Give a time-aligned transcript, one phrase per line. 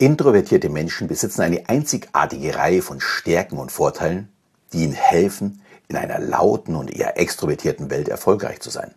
[0.00, 4.28] Introvertierte Menschen besitzen eine einzigartige Reihe von Stärken und Vorteilen,
[4.72, 8.94] die ihnen helfen, in einer lauten und eher extrovertierten Welt erfolgreich zu sein.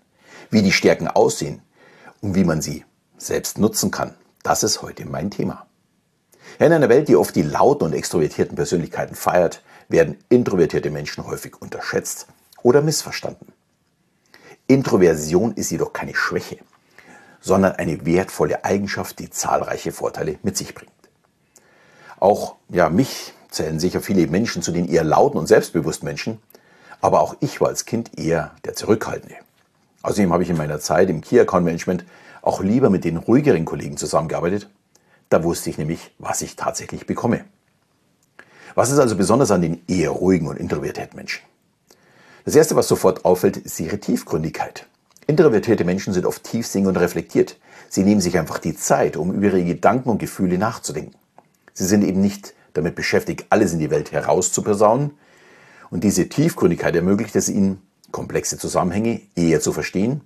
[0.51, 1.63] Wie die Stärken aussehen
[2.21, 2.85] und wie man sie
[3.17, 5.65] selbst nutzen kann, das ist heute mein Thema.
[6.59, 11.59] In einer Welt, die oft die lauten und extrovertierten Persönlichkeiten feiert, werden introvertierte Menschen häufig
[11.59, 12.27] unterschätzt
[12.61, 13.53] oder missverstanden.
[14.67, 16.59] Introversion ist jedoch keine Schwäche,
[17.41, 20.91] sondern eine wertvolle Eigenschaft, die zahlreiche Vorteile mit sich bringt.
[22.19, 26.39] Auch ja, mich zählen sicher viele Menschen zu den eher lauten und selbstbewussten Menschen,
[27.01, 29.35] aber auch ich war als Kind eher der Zurückhaltende.
[30.03, 32.05] Außerdem habe ich in meiner Zeit im Key Account Management
[32.41, 34.69] auch lieber mit den ruhigeren Kollegen zusammengearbeitet.
[35.29, 37.45] Da wusste ich nämlich, was ich tatsächlich bekomme.
[38.75, 41.41] Was ist also besonders an den eher ruhigen und introvertierten Menschen?
[42.45, 44.87] Das erste, was sofort auffällt, ist ihre Tiefgründigkeit.
[45.31, 47.55] Introvertierte Menschen sind oft tiefsinnig und reflektiert.
[47.87, 51.15] Sie nehmen sich einfach die Zeit, um über ihre Gedanken und Gefühle nachzudenken.
[51.71, 55.11] Sie sind eben nicht damit beschäftigt, alles in die Welt herauszupersaunen.
[55.89, 60.19] Und diese Tiefgründigkeit ermöglicht es ihnen, komplexe Zusammenhänge eher zu verstehen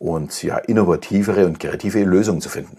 [0.00, 2.78] und ja, innovativere und kreative Lösungen zu finden.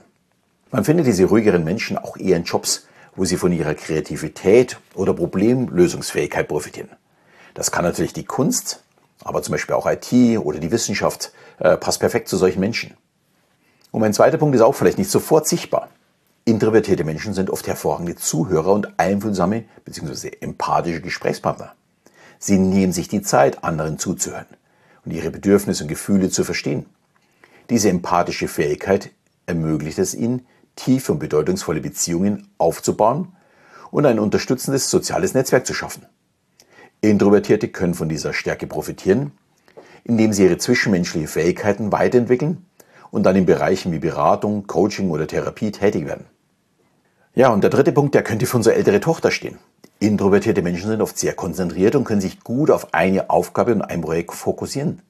[0.71, 5.13] Man findet diese ruhigeren Menschen auch eher in Jobs, wo sie von ihrer Kreativität oder
[5.13, 6.89] Problemlösungsfähigkeit profitieren.
[7.53, 8.81] Das kann natürlich die Kunst,
[9.25, 12.95] aber zum Beispiel auch IT oder die Wissenschaft äh, passt perfekt zu solchen Menschen.
[13.91, 15.89] Und mein zweiter Punkt ist auch vielleicht nicht sofort sichtbar.
[16.43, 20.31] Introvertierte Menschen sind oft hervorragende Zuhörer und einfühlsame bzw.
[20.41, 21.73] empathische Gesprächspartner.
[22.37, 24.45] Sie nehmen sich die Zeit, anderen zuzuhören
[25.05, 26.85] und ihre Bedürfnisse und Gefühle zu verstehen.
[27.69, 29.11] Diese empathische Fähigkeit
[29.47, 30.45] ermöglicht es ihnen,
[30.75, 33.35] tiefe und bedeutungsvolle Beziehungen aufzubauen
[33.91, 36.05] und ein unterstützendes soziales Netzwerk zu schaffen.
[37.01, 39.31] Introvertierte können von dieser Stärke profitieren,
[40.05, 42.65] indem sie ihre zwischenmenschlichen Fähigkeiten weiterentwickeln
[43.11, 46.25] und dann in Bereichen wie Beratung, Coaching oder Therapie tätig werden.
[47.33, 49.57] Ja, und der dritte Punkt, der könnte für unsere ältere Tochter stehen.
[49.99, 54.01] Introvertierte Menschen sind oft sehr konzentriert und können sich gut auf eine Aufgabe und ein
[54.01, 55.01] Projekt fokussieren.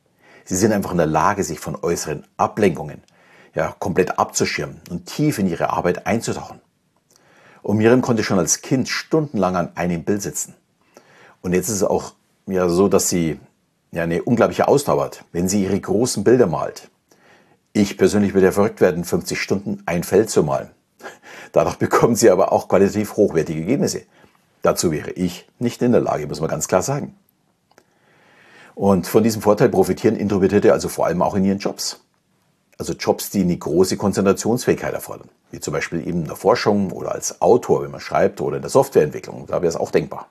[0.44, 3.03] Sie sind einfach in der Lage, sich von äußeren Ablenkungen
[3.53, 6.61] ja, komplett abzuschirmen und tief in ihre Arbeit einzutauchen.
[7.63, 10.53] Und Miriam konnte schon als Kind stundenlang an einem Bild sitzen.
[11.41, 12.13] Und jetzt ist es auch
[12.45, 13.39] ja, so, dass sie
[13.95, 16.89] ja, eine unglaubliche Ausdauer hat, wenn sie ihre großen Bilder malt.
[17.72, 20.69] Ich persönlich würde ja verrückt werden, 50 Stunden ein Feld zu malen.
[21.53, 24.01] Dadurch bekommen sie aber auch qualitativ hochwertige Ergebnisse.
[24.61, 27.16] Dazu wäre ich nicht in der Lage, muss man ganz klar sagen.
[28.73, 32.01] Und von diesem Vorteil profitieren Introvertierte also vor allem auch in ihren Jobs.
[32.78, 35.29] Also Jobs, die eine große Konzentrationsfähigkeit erfordern.
[35.51, 38.61] Wie zum Beispiel eben in der Forschung oder als Autor, wenn man schreibt, oder in
[38.61, 39.45] der Softwareentwicklung.
[39.47, 40.28] Da wäre es auch denkbar.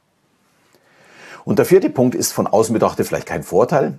[1.44, 3.98] Und der vierte Punkt ist von außen betrachtet vielleicht kein Vorteil,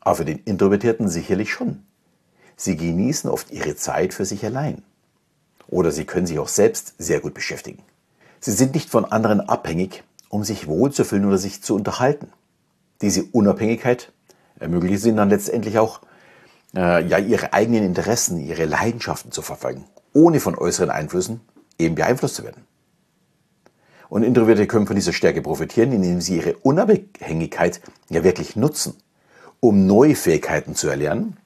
[0.00, 1.84] aber für den Introvertierten sicherlich schon.
[2.56, 4.82] Sie genießen oft ihre Zeit für sich allein.
[5.68, 7.82] Oder sie können sich auch selbst sehr gut beschäftigen.
[8.40, 12.30] Sie sind nicht von anderen abhängig, um sich wohlzufühlen oder sich zu unterhalten.
[13.00, 14.12] Diese Unabhängigkeit
[14.58, 16.00] ermöglicht ihnen dann letztendlich auch,
[16.74, 21.40] äh, ja, ihre eigenen Interessen, ihre Leidenschaften zu verfolgen, ohne von äußeren Einflüssen
[21.78, 22.64] eben beeinflusst zu werden.
[24.12, 27.80] Und Introvertierte können von dieser Stärke profitieren, indem sie ihre Unabhängigkeit
[28.10, 28.92] ja wirklich nutzen,
[29.58, 31.38] um neue Fähigkeiten zu erlernen,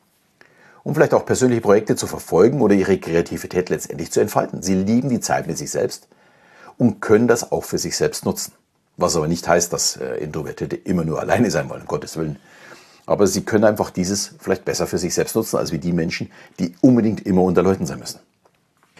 [0.82, 4.62] um vielleicht auch persönliche Projekte zu verfolgen oder ihre Kreativität letztendlich zu entfalten.
[4.62, 6.08] Sie lieben die Zeit mit sich selbst
[6.76, 8.52] und können das auch für sich selbst nutzen.
[8.96, 12.40] Was aber nicht heißt, dass äh, Introvertierte immer nur alleine sein wollen, um Gottes Willen.
[13.06, 16.32] Aber sie können einfach dieses vielleicht besser für sich selbst nutzen, als wie die Menschen,
[16.58, 18.18] die unbedingt immer unter Leuten sein müssen.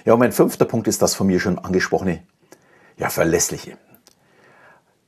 [0.05, 2.23] Ja, und mein fünfter Punkt ist das von mir schon angesprochene,
[2.97, 3.77] ja, verlässliche.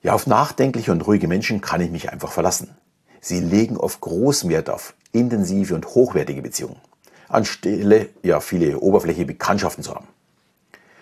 [0.03, 2.76] Ja, auf nachdenkliche und ruhige Menschen kann ich mich einfach verlassen.
[3.21, 6.76] Sie legen oft großen Wert auf intensive und hochwertige Beziehungen,
[7.28, 10.06] anstelle ja viele oberflächliche Bekanntschaften zu haben.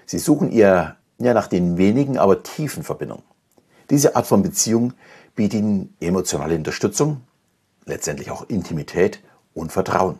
[0.06, 3.24] Sie suchen eher ja, nach den wenigen, aber tiefen Verbindungen.
[3.91, 4.94] Diese Art von Beziehung
[5.34, 7.20] bietet ihnen emotionale Unterstützung,
[7.84, 9.20] letztendlich auch Intimität
[9.54, 10.18] und Vertrauen.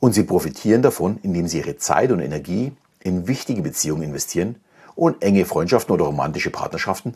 [0.00, 4.56] Und sie profitieren davon, indem sie ihre Zeit und Energie in wichtige Beziehungen investieren
[4.94, 7.14] und enge Freundschaften oder romantische Partnerschaften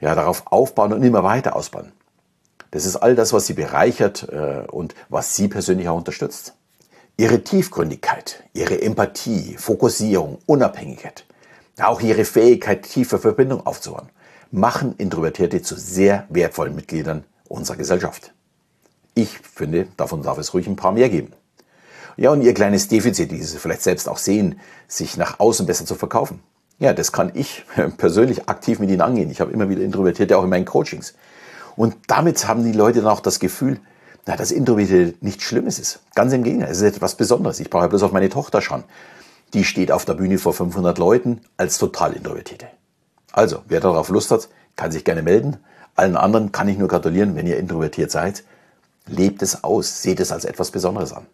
[0.00, 1.92] ja, darauf aufbauen und immer weiter ausbauen.
[2.70, 6.54] Das ist all das, was sie bereichert äh, und was sie persönlich auch unterstützt.
[7.16, 11.24] Ihre Tiefgründigkeit, ihre Empathie, Fokussierung, Unabhängigkeit,
[11.80, 14.10] auch ihre Fähigkeit, tiefe Verbindung aufzubauen,
[14.50, 18.32] machen Introvertierte zu sehr wertvollen Mitgliedern unserer Gesellschaft.
[19.14, 21.32] Ich finde, davon darf es ruhig ein paar mehr geben.
[22.18, 25.86] Ja, und ihr kleines Defizit, die Sie vielleicht selbst auch sehen, sich nach außen besser
[25.86, 26.42] zu verkaufen.
[26.78, 27.64] Ja, das kann ich
[27.96, 29.30] persönlich aktiv mit Ihnen angehen.
[29.30, 31.14] Ich habe immer wieder Introvertierte auch in meinen Coachings.
[31.76, 33.80] Und damit haben die Leute dann auch das Gefühl,
[34.26, 36.00] na, dass Introvertierte nichts Schlimmes ist.
[36.14, 37.60] Ganz im Gegenteil, es ist etwas Besonderes.
[37.60, 38.84] Ich brauche bloß auf meine Tochter schauen,
[39.54, 42.66] die steht auf der Bühne vor 500 Leuten als total Introvertierte.
[43.32, 45.58] Also, wer darauf Lust hat, kann sich gerne melden.
[45.94, 48.44] Allen anderen kann ich nur gratulieren, wenn ihr introvertiert seid.
[49.06, 51.26] Lebt es aus, seht es als etwas Besonderes an.